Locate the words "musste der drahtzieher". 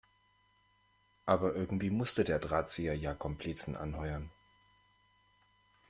1.91-2.95